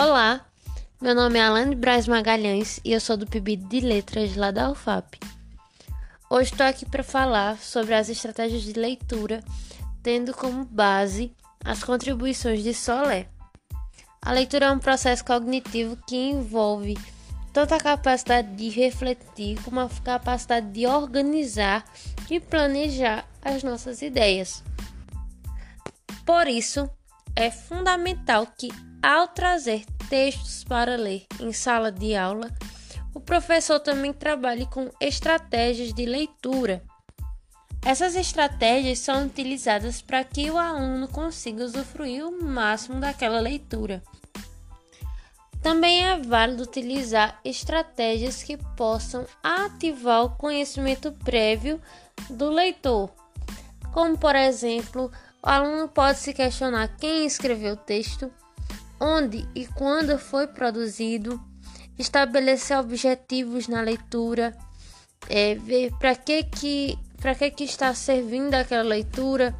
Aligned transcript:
Olá, 0.00 0.46
meu 1.00 1.12
nome 1.12 1.40
é 1.40 1.42
Alane 1.42 1.74
Braz 1.74 2.06
Magalhães 2.06 2.78
e 2.84 2.92
eu 2.92 3.00
sou 3.00 3.16
do 3.16 3.26
PIB 3.26 3.56
de 3.56 3.80
Letras 3.80 4.36
lá 4.36 4.52
da 4.52 4.70
UFAP. 4.70 5.18
Hoje 6.30 6.52
estou 6.52 6.64
aqui 6.64 6.86
para 6.86 7.02
falar 7.02 7.58
sobre 7.58 7.94
as 7.94 8.08
estratégias 8.08 8.62
de 8.62 8.74
leitura, 8.74 9.42
tendo 10.00 10.32
como 10.32 10.64
base 10.64 11.32
as 11.64 11.82
contribuições 11.82 12.62
de 12.62 12.72
Solé. 12.72 13.26
A 14.22 14.30
leitura 14.30 14.66
é 14.66 14.70
um 14.70 14.78
processo 14.78 15.24
cognitivo 15.24 15.98
que 16.06 16.14
envolve 16.14 16.96
tanto 17.52 17.74
a 17.74 17.80
capacidade 17.80 18.54
de 18.54 18.68
refletir 18.68 19.60
como 19.64 19.80
a 19.80 19.90
capacidade 20.04 20.70
de 20.70 20.86
organizar 20.86 21.84
e 22.30 22.38
planejar 22.38 23.26
as 23.42 23.64
nossas 23.64 24.00
ideias. 24.00 24.62
Por 26.24 26.46
isso, 26.46 26.88
é 27.38 27.52
fundamental 27.52 28.48
que, 28.58 28.68
ao 29.00 29.28
trazer 29.28 29.84
textos 30.10 30.64
para 30.64 30.96
ler 30.96 31.24
em 31.38 31.52
sala 31.52 31.92
de 31.92 32.16
aula, 32.16 32.50
o 33.14 33.20
professor 33.20 33.78
também 33.78 34.12
trabalhe 34.12 34.66
com 34.66 34.90
estratégias 35.00 35.92
de 35.92 36.04
leitura. 36.04 36.82
Essas 37.86 38.16
estratégias 38.16 38.98
são 38.98 39.24
utilizadas 39.24 40.02
para 40.02 40.24
que 40.24 40.50
o 40.50 40.58
aluno 40.58 41.06
consiga 41.06 41.64
usufruir 41.64 42.26
o 42.26 42.42
máximo 42.42 42.98
daquela 42.98 43.38
leitura. 43.38 44.02
Também 45.62 46.08
é 46.08 46.18
válido 46.18 46.64
utilizar 46.64 47.38
estratégias 47.44 48.42
que 48.42 48.56
possam 48.76 49.24
ativar 49.44 50.24
o 50.24 50.30
conhecimento 50.30 51.12
prévio 51.12 51.80
do 52.28 52.50
leitor, 52.50 53.12
como 53.92 54.18
por 54.18 54.34
exemplo 54.34 55.08
o 55.42 55.48
aluno 55.48 55.88
pode 55.88 56.18
se 56.18 56.32
questionar 56.32 56.88
quem 56.96 57.26
escreveu 57.26 57.74
o 57.74 57.76
texto, 57.76 58.30
onde 59.00 59.46
e 59.54 59.66
quando 59.66 60.18
foi 60.18 60.46
produzido, 60.46 61.40
estabelecer 61.98 62.76
objetivos 62.78 63.68
na 63.68 63.80
leitura, 63.80 64.56
é, 65.28 65.54
ver 65.54 65.92
para 65.98 66.14
que, 66.14 66.42
que, 66.44 66.98
que, 67.38 67.50
que 67.50 67.64
está 67.64 67.94
servindo 67.94 68.54
aquela 68.54 68.82
leitura, 68.82 69.54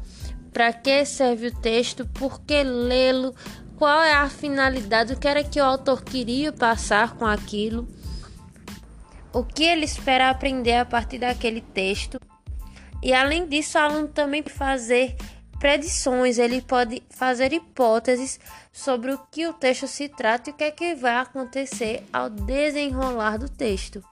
para 0.51 0.73
que 0.73 1.05
serve 1.05 1.47
o 1.47 1.55
texto, 1.55 2.05
por 2.07 2.41
que 2.41 2.63
lê-lo, 2.63 3.33
qual 3.77 4.01
é 4.01 4.13
a 4.13 4.29
finalidade, 4.29 5.13
o 5.13 5.19
que 5.19 5.27
era 5.27 5.43
que 5.43 5.59
o 5.59 5.63
autor 5.63 6.03
queria 6.03 6.51
passar 6.51 7.15
com 7.15 7.25
aquilo, 7.25 7.87
o 9.31 9.43
que 9.43 9.63
ele 9.63 9.85
espera 9.85 10.29
aprender 10.29 10.75
a 10.75 10.85
partir 10.85 11.19
daquele 11.19 11.61
texto. 11.61 12.19
E 13.01 13.13
além 13.13 13.47
disso, 13.47 13.77
o 13.77 13.81
aluno 13.81 14.07
também 14.09 14.43
fazer 14.43 15.15
predições, 15.59 16.37
ele 16.37 16.61
pode 16.61 17.03
fazer 17.09 17.51
hipóteses 17.51 18.39
sobre 18.71 19.11
o 19.11 19.19
que 19.29 19.45
o 19.45 19.53
texto 19.53 19.87
se 19.87 20.07
trata 20.07 20.49
e 20.49 20.53
o 20.53 20.55
que 20.55 20.63
é 20.63 20.71
que 20.71 20.95
vai 20.95 21.15
acontecer 21.15 22.03
ao 22.11 22.29
desenrolar 22.29 23.37
do 23.37 23.49
texto. 23.49 24.03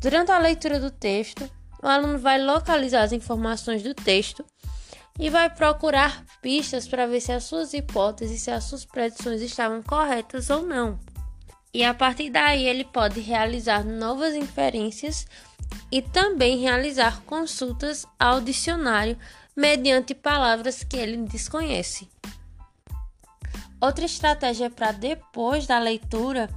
Durante 0.00 0.32
a 0.32 0.38
leitura 0.38 0.80
do 0.80 0.90
texto, 0.90 1.48
o 1.80 1.86
aluno 1.86 2.18
vai 2.18 2.42
localizar 2.42 3.02
as 3.02 3.12
informações 3.12 3.82
do 3.82 3.94
texto 3.94 4.44
e 5.18 5.30
vai 5.30 5.48
procurar 5.48 6.24
pistas 6.40 6.88
para 6.88 7.06
ver 7.06 7.20
se 7.20 7.30
as 7.30 7.44
suas 7.44 7.72
hipóteses, 7.72 8.42
se 8.42 8.50
as 8.50 8.64
suas 8.64 8.84
predições 8.84 9.40
estavam 9.40 9.82
corretas 9.82 10.50
ou 10.50 10.62
não. 10.62 10.98
E 11.72 11.84
a 11.84 11.94
partir 11.94 12.30
daí 12.30 12.66
ele 12.66 12.84
pode 12.84 13.20
realizar 13.20 13.84
novas 13.84 14.34
inferências 14.34 15.26
e 15.90 16.02
também 16.02 16.58
realizar 16.58 17.22
consultas 17.22 18.06
ao 18.18 18.40
dicionário 18.40 19.16
mediante 19.56 20.14
palavras 20.14 20.82
que 20.82 20.96
ele 20.96 21.16
desconhece. 21.18 22.08
Outra 23.80 24.04
estratégia 24.04 24.70
para 24.70 24.92
depois 24.92 25.66
da 25.66 25.78
leitura 25.78 26.48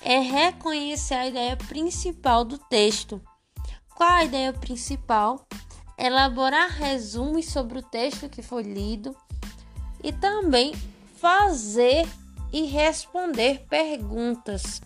é 0.00 0.18
reconhecer 0.18 1.14
a 1.14 1.26
ideia 1.26 1.56
principal 1.56 2.44
do 2.44 2.58
texto. 2.58 3.20
Qual 3.94 4.10
a 4.10 4.24
ideia 4.24 4.52
principal? 4.52 5.46
Elaborar 5.98 6.70
resumos 6.70 7.46
sobre 7.46 7.78
o 7.78 7.82
texto 7.82 8.28
que 8.28 8.42
foi 8.42 8.62
lido 8.62 9.16
e 10.02 10.12
também 10.12 10.74
fazer 11.16 12.06
e 12.52 12.66
responder 12.66 13.66
perguntas. 13.68 14.80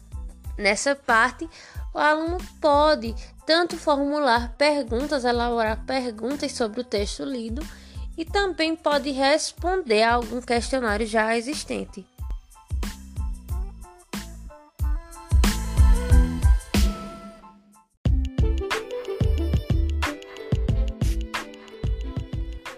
Nessa 0.57 0.95
parte, 0.95 1.49
o 1.93 1.99
aluno 1.99 2.39
pode 2.61 3.15
tanto 3.45 3.77
formular 3.77 4.55
perguntas, 4.57 5.25
elaborar 5.25 5.85
perguntas 5.85 6.53
sobre 6.53 6.81
o 6.81 6.85
texto 6.85 7.25
lido 7.25 7.63
e 8.17 8.25
também 8.25 8.77
pode 8.77 9.11
responder 9.11 10.03
a 10.03 10.15
algum 10.15 10.41
questionário 10.41 11.07
já 11.07 11.37
existente. 11.37 12.07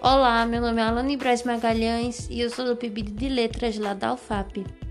Olá, 0.01 0.45
meu 0.45 0.59
nome 0.59 0.81
é 0.81 0.85
Alane 0.85 1.15
Braz 1.15 1.43
Magalhães 1.43 2.27
e 2.29 2.41
eu 2.41 2.49
sou 2.49 2.65
do 2.65 2.75
PIB 2.75 3.03
de 3.03 3.29
Letras 3.29 3.77
lá 3.77 3.93
da 3.93 4.13
UFAP. 4.13 4.82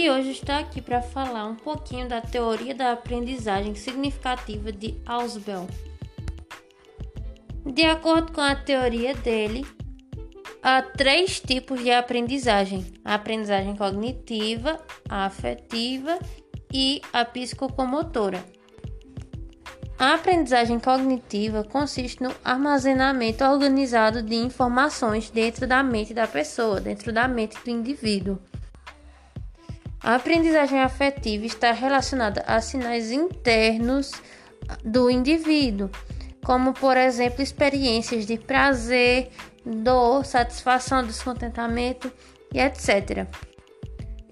E 0.00 0.08
hoje 0.08 0.30
estou 0.30 0.54
aqui 0.54 0.80
para 0.80 1.02
falar 1.02 1.44
um 1.44 1.54
pouquinho 1.54 2.08
da 2.08 2.22
teoria 2.22 2.74
da 2.74 2.92
aprendizagem 2.92 3.74
significativa 3.74 4.72
de 4.72 4.98
Ausubel. 5.04 5.68
De 7.66 7.84
acordo 7.84 8.32
com 8.32 8.40
a 8.40 8.54
teoria 8.54 9.14
dele, 9.14 9.62
há 10.62 10.80
três 10.80 11.38
tipos 11.38 11.82
de 11.82 11.90
aprendizagem: 11.90 12.82
a 13.04 13.16
aprendizagem 13.16 13.76
cognitiva, 13.76 14.80
a 15.06 15.26
afetiva 15.26 16.18
e 16.72 17.02
a 17.12 17.22
psicomotora. 17.22 18.42
A 19.98 20.14
aprendizagem 20.14 20.80
cognitiva 20.80 21.62
consiste 21.62 22.22
no 22.22 22.34
armazenamento 22.42 23.44
organizado 23.44 24.22
de 24.22 24.34
informações 24.34 25.28
dentro 25.28 25.66
da 25.66 25.82
mente 25.82 26.14
da 26.14 26.26
pessoa, 26.26 26.80
dentro 26.80 27.12
da 27.12 27.28
mente 27.28 27.62
do 27.62 27.70
indivíduo. 27.70 28.38
A 30.02 30.14
aprendizagem 30.14 30.80
afetiva 30.80 31.44
está 31.44 31.72
relacionada 31.72 32.42
a 32.46 32.60
sinais 32.60 33.10
internos 33.10 34.12
do 34.82 35.10
indivíduo, 35.10 35.90
como, 36.44 36.72
por 36.72 36.96
exemplo, 36.96 37.42
experiências 37.42 38.26
de 38.26 38.38
prazer, 38.38 39.30
dor, 39.64 40.24
satisfação, 40.24 41.04
descontentamento 41.04 42.10
e 42.52 42.58
etc. 42.58 43.26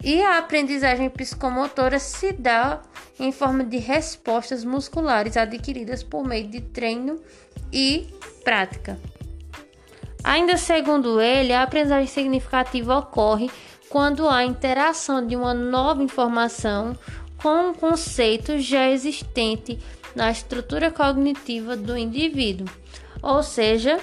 E 0.02 0.22
a 0.22 0.38
aprendizagem 0.38 1.10
psicomotora 1.10 1.98
se 1.98 2.32
dá 2.32 2.80
em 3.20 3.30
forma 3.30 3.64
de 3.64 3.78
respostas 3.78 4.64
musculares 4.64 5.36
adquiridas 5.36 6.02
por 6.02 6.24
meio 6.24 6.48
de 6.48 6.60
treino 6.60 7.20
e 7.70 8.06
prática. 8.42 8.98
Ainda 10.24 10.56
segundo 10.56 11.20
ele, 11.20 11.52
a 11.52 11.62
aprendizagem 11.62 12.06
significativa 12.06 12.98
ocorre 12.98 13.50
quando 13.88 14.28
há 14.28 14.44
interação 14.44 15.26
de 15.26 15.34
uma 15.34 15.54
nova 15.54 16.02
informação 16.02 16.96
com 17.42 17.70
um 17.70 17.74
conceito 17.74 18.58
já 18.58 18.88
existente 18.90 19.78
na 20.14 20.30
estrutura 20.30 20.90
cognitiva 20.90 21.76
do 21.76 21.96
indivíduo. 21.96 22.66
Ou 23.22 23.42
seja, 23.42 23.98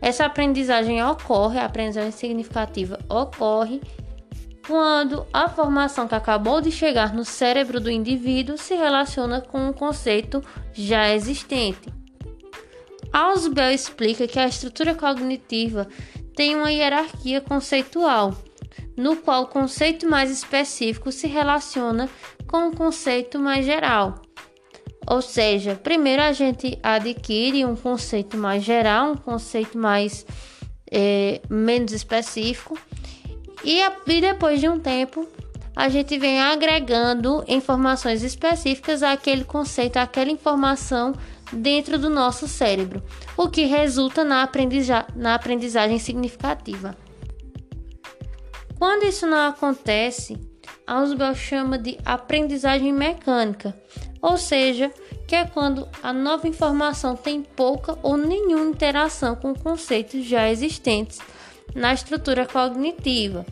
essa 0.00 0.24
aprendizagem 0.24 1.02
ocorre, 1.02 1.58
a 1.58 1.64
aprendizagem 1.64 2.12
significativa 2.12 2.98
ocorre 3.08 3.80
quando 4.66 5.26
a 5.32 5.48
formação 5.48 6.06
que 6.06 6.14
acabou 6.14 6.60
de 6.60 6.70
chegar 6.70 7.14
no 7.14 7.24
cérebro 7.24 7.80
do 7.80 7.90
indivíduo 7.90 8.58
se 8.58 8.74
relaciona 8.74 9.40
com 9.40 9.68
um 9.68 9.72
conceito 9.72 10.44
já 10.72 11.08
existente. 11.14 11.92
Ausubel 13.10 13.70
explica 13.70 14.28
que 14.28 14.38
a 14.38 14.46
estrutura 14.46 14.94
cognitiva 14.94 15.88
tem 16.36 16.54
uma 16.54 16.70
hierarquia 16.70 17.40
conceitual 17.40 18.34
no 18.98 19.16
qual 19.16 19.44
o 19.44 19.46
conceito 19.46 20.08
mais 20.08 20.28
específico 20.28 21.12
se 21.12 21.28
relaciona 21.28 22.10
com 22.48 22.68
o 22.68 22.76
conceito 22.76 23.38
mais 23.38 23.64
geral. 23.64 24.20
Ou 25.08 25.22
seja, 25.22 25.76
primeiro 25.76 26.20
a 26.20 26.32
gente 26.32 26.78
adquire 26.82 27.64
um 27.64 27.76
conceito 27.76 28.36
mais 28.36 28.62
geral, 28.64 29.12
um 29.12 29.16
conceito 29.16 29.78
mais 29.78 30.26
é, 30.90 31.40
menos 31.48 31.92
específico, 31.92 32.76
e, 33.64 33.80
a, 33.80 33.96
e 34.06 34.20
depois 34.20 34.60
de 34.60 34.68
um 34.68 34.78
tempo 34.80 35.26
a 35.74 35.88
gente 35.88 36.18
vem 36.18 36.40
agregando 36.40 37.44
informações 37.46 38.24
específicas 38.24 39.00
àquele 39.00 39.44
conceito, 39.44 39.96
àquela 39.96 40.30
informação 40.30 41.14
dentro 41.52 41.98
do 41.98 42.10
nosso 42.10 42.48
cérebro, 42.48 43.00
o 43.36 43.48
que 43.48 43.62
resulta 43.62 44.24
na, 44.24 44.42
aprendiza 44.42 45.06
na 45.14 45.36
aprendizagem 45.36 46.00
significativa. 46.00 46.96
Quando 48.78 49.04
isso 49.04 49.26
não 49.26 49.48
acontece, 49.48 50.38
Ausubel 50.86 51.34
chama 51.34 51.76
de 51.76 51.98
aprendizagem 52.04 52.92
mecânica, 52.92 53.74
ou 54.22 54.38
seja, 54.38 54.90
que 55.26 55.34
é 55.34 55.44
quando 55.44 55.88
a 56.02 56.12
nova 56.12 56.48
informação 56.48 57.16
tem 57.16 57.42
pouca 57.42 57.98
ou 58.02 58.16
nenhuma 58.16 58.70
interação 58.70 59.34
com 59.36 59.52
conceitos 59.52 60.24
já 60.24 60.48
existentes 60.48 61.18
na 61.74 61.92
estrutura 61.92 62.46
cognitiva. 62.46 63.44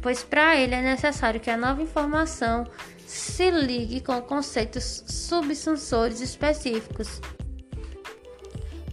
pois 0.00 0.22
para 0.24 0.56
ele 0.56 0.74
é 0.74 0.82
necessário 0.82 1.38
que 1.40 1.50
a 1.50 1.56
nova 1.56 1.82
informação 1.82 2.66
se 3.06 3.50
ligue 3.50 4.00
com 4.00 4.20
conceitos 4.22 5.04
subsensores 5.06 6.20
específicos. 6.20 7.20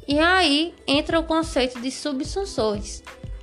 E 0.08 0.20
aí 0.20 0.74
entra 0.86 1.20
o 1.20 1.24
conceito 1.24 1.80
de 1.80 1.90
subsensores. 1.90 3.02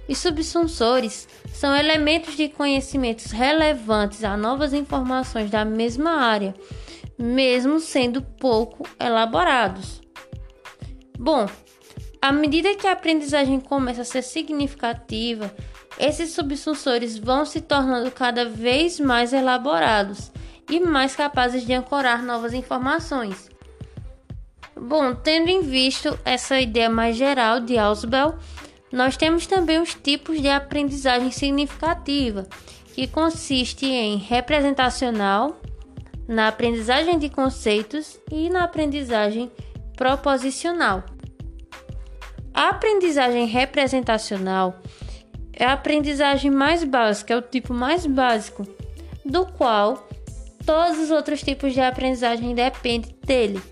Os 0.08 0.18
subsensores 0.18 1.28
são 1.52 1.74
elementos 1.74 2.36
de 2.36 2.48
conhecimentos 2.48 3.32
relevantes 3.32 4.22
a 4.22 4.36
novas 4.36 4.72
informações 4.72 5.50
da 5.50 5.64
mesma 5.64 6.12
área, 6.12 6.54
mesmo 7.18 7.80
sendo 7.80 8.22
pouco 8.22 8.88
elaborados. 9.00 10.00
Bom, 11.18 11.46
à 12.20 12.30
medida 12.30 12.74
que 12.74 12.86
a 12.86 12.92
aprendizagem 12.92 13.58
começa 13.58 14.02
a 14.02 14.04
ser 14.04 14.22
significativa, 14.22 15.52
esses 15.98 16.30
subsensores 16.30 17.16
vão 17.16 17.44
se 17.44 17.60
tornando 17.60 18.10
cada 18.10 18.44
vez 18.44 19.00
mais 19.00 19.32
elaborados 19.32 20.30
e 20.70 20.78
mais 20.80 21.16
capazes 21.16 21.64
de 21.64 21.72
ancorar 21.72 22.22
novas 22.22 22.52
informações. 22.52 23.48
Bom, 24.78 25.14
tendo 25.14 25.48
em 25.48 25.62
vista 25.62 26.18
essa 26.24 26.60
ideia 26.60 26.90
mais 26.90 27.16
geral 27.16 27.60
de 27.60 27.78
Ausubel, 27.78 28.38
nós 28.92 29.16
temos 29.16 29.46
também 29.46 29.80
os 29.80 29.94
tipos 29.94 30.40
de 30.40 30.48
aprendizagem 30.48 31.30
significativa, 31.30 32.46
que 32.94 33.06
consiste 33.06 33.86
em 33.86 34.16
representacional, 34.16 35.60
na 36.26 36.48
aprendizagem 36.48 37.18
de 37.18 37.28
conceitos 37.28 38.18
e 38.30 38.48
na 38.48 38.64
aprendizagem 38.64 39.50
proposicional. 39.96 41.04
A 42.52 42.70
aprendizagem 42.70 43.46
representacional 43.46 44.80
é 45.52 45.64
a 45.64 45.72
aprendizagem 45.72 46.50
mais 46.50 46.84
básica, 46.84 47.34
é 47.34 47.36
o 47.36 47.42
tipo 47.42 47.72
mais 47.72 48.06
básico, 48.06 48.66
do 49.24 49.46
qual 49.46 50.08
todos 50.64 50.98
os 50.98 51.10
outros 51.10 51.42
tipos 51.42 51.72
de 51.72 51.80
aprendizagem 51.80 52.54
dependem 52.54 53.14
dele. 53.24 53.62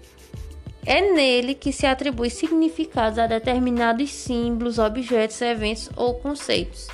É 0.86 1.12
nele 1.12 1.54
que 1.54 1.72
se 1.72 1.86
atribui 1.86 2.28
significados 2.28 3.19
a 3.19 3.26
determinados 3.26 4.10
símbolos, 4.10 4.78
objetos, 4.78 5.40
eventos 5.40 5.90
ou 5.96 6.14
conceitos. 6.14 6.88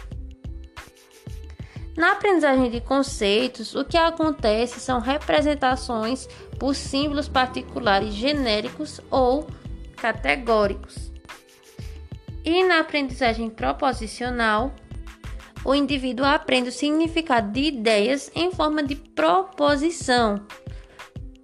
Na 1.96 2.12
aprendizagem 2.12 2.70
de 2.70 2.81
conceitos, 2.81 3.75
o 3.75 3.84
que 3.84 3.96
acontece 3.96 4.81
são 4.81 5.00
representações 5.00 6.28
por 6.58 6.75
símbolos 6.75 7.28
particulares 7.28 8.14
genéricos 8.14 9.00
ou 9.10 9.46
categóricos. 9.96 11.10
E 12.44 12.64
na 12.64 12.81
aprendizagem 12.81 13.50
proposicional, 13.50 14.72
o 15.64 15.75
indivíduo 15.75 16.25
aprende 16.25 16.70
o 16.70 16.72
significado 16.72 17.52
de 17.52 17.64
ideias 17.64 18.31
em 18.34 18.50
forma 18.50 18.82
de 18.82 18.94
proposição, 18.94 20.40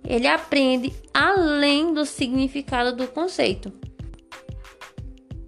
ele 0.07 0.27
aprende 0.27 0.95
além 1.13 1.93
do 1.93 2.07
significado 2.07 2.95
do 2.95 3.09
conceito. 3.09 3.73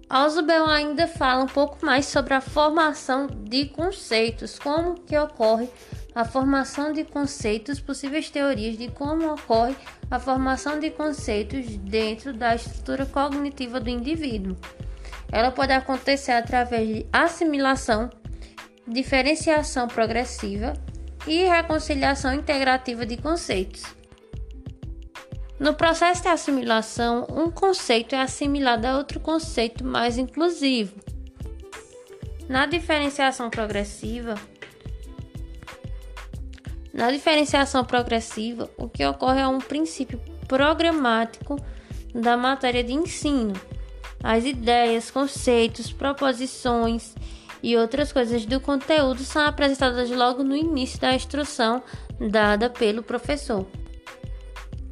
Ausubel 0.09 0.65
ainda 0.65 1.07
fala 1.07 1.43
um 1.43 1.47
pouco 1.47 1.85
mais 1.85 2.07
sobre 2.07 2.33
a 2.33 2.41
formação 2.41 3.27
de 3.27 3.65
conceitos, 3.65 4.57
como 4.57 4.95
que 4.95 5.17
ocorre 5.17 5.69
a 6.15 6.25
formação 6.25 6.91
de 6.91 7.03
conceitos, 7.03 7.79
possíveis 7.79 8.29
teorias 8.29 8.75
de 8.75 8.89
como 8.89 9.31
ocorre 9.31 9.75
a 10.09 10.19
formação 10.19 10.79
de 10.79 10.89
conceitos 10.89 11.77
dentro 11.77 12.33
da 12.33 12.55
estrutura 12.55 13.05
cognitiva 13.05 13.79
do 13.79 13.89
indivíduo. 13.89 14.57
Ela 15.31 15.51
pode 15.51 15.73
acontecer 15.73 16.31
através 16.31 16.87
de 16.87 17.05
assimilação, 17.13 18.09
diferenciação 18.87 19.87
progressiva 19.87 20.73
e 21.27 21.43
reconciliação 21.43 22.33
integrativa 22.33 23.05
de 23.05 23.15
conceitos. 23.15 23.98
No 25.59 25.73
processo 25.73 26.21
de 26.21 26.29
assimilação, 26.29 27.27
um 27.29 27.51
conceito 27.51 28.15
é 28.15 28.21
assimilado 28.21 28.87
a 28.87 28.97
outro 28.97 29.19
conceito 29.19 29.83
mais 29.83 30.17
inclusivo. 30.17 30.95
Na 32.47 32.65
diferenciação 32.65 33.49
progressiva, 33.49 34.35
na 36.93 37.11
diferenciação 37.11 37.83
progressiva, 37.83 38.69
o 38.77 38.87
que 38.87 39.05
ocorre 39.05 39.41
é 39.41 39.47
um 39.47 39.59
princípio 39.59 40.19
programático 40.47 41.57
da 42.15 42.37
matéria 42.37 42.83
de 42.83 42.93
ensino. 42.93 43.53
As 44.23 44.45
ideias, 44.45 45.11
conceitos, 45.11 45.91
proposições 45.91 47.15
e 47.61 47.75
outras 47.75 48.13
coisas 48.13 48.45
do 48.45 48.61
conteúdo 48.61 49.23
são 49.23 49.41
apresentadas 49.45 50.09
logo 50.09 50.41
no 50.41 50.55
início 50.55 50.99
da 50.99 51.13
instrução 51.13 51.83
dada 52.17 52.69
pelo 52.69 53.03
professor. 53.03 53.67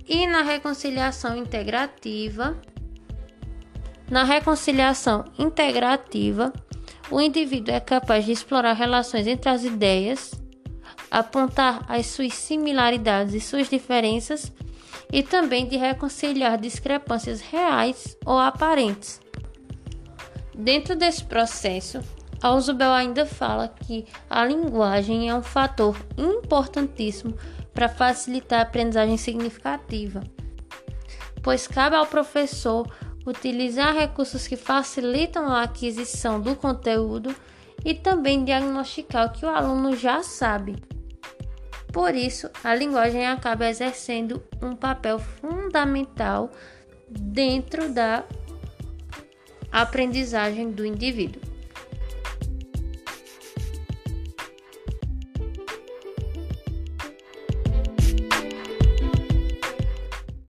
E 0.08 0.26
na 0.26 0.42
reconciliação 0.42 1.36
integrativa, 1.36 2.58
na 4.10 4.24
reconciliação 4.24 5.26
integrativa, 5.38 6.54
o 7.12 7.20
indivíduo 7.20 7.74
é 7.74 7.80
capaz 7.80 8.26
de 8.26 8.32
explorar 8.32 8.74
relações 8.74 9.28
entre 9.28 9.50
as 9.50 9.66
ideias, 9.66 10.32
apontar 11.12 11.84
as 11.90 12.06
suas 12.06 12.34
similaridades 12.34 13.34
e 13.34 13.42
suas 13.42 13.70
diferenças 13.70 14.52
e 15.12 15.22
também 15.22 15.68
de 15.68 15.76
reconciliar 15.76 16.58
discrepâncias 16.58 17.42
reais 17.42 18.18
ou 18.26 18.38
aparentes. 18.38 19.20
Dentro 20.56 20.96
desse 20.96 21.24
processo, 21.24 22.00
Ausubel 22.42 22.92
ainda 22.92 23.26
fala 23.26 23.68
que 23.68 24.06
a 24.30 24.46
linguagem 24.46 25.30
é 25.30 25.36
um 25.36 25.44
fator 25.44 25.98
importantíssimo 26.18 27.36
para 27.78 27.88
facilitar 27.88 28.58
a 28.58 28.64
aprendizagem 28.64 29.18
significativa, 29.18 30.24
pois 31.44 31.68
cabe 31.68 31.96
ao 31.96 32.08
professor 32.08 32.92
utilizar 33.24 33.94
recursos 33.94 34.48
que 34.48 34.56
facilitam 34.56 35.46
a 35.46 35.62
aquisição 35.62 36.42
do 36.42 36.56
conteúdo 36.56 37.36
e 37.86 37.94
também 37.94 38.44
diagnosticar 38.44 39.28
o 39.28 39.30
que 39.32 39.46
o 39.46 39.50
aluno 39.50 39.96
já 39.96 40.24
sabe. 40.24 40.76
Por 41.94 42.16
isso, 42.16 42.50
a 42.64 42.74
linguagem 42.74 43.28
acaba 43.28 43.70
exercendo 43.70 44.42
um 44.60 44.76
papel 44.76 45.20
fundamental 45.20 46.50
dentro 47.08 47.94
da 47.94 48.24
aprendizagem 49.72 50.72
do 50.72 50.84
indivíduo. 50.84 51.44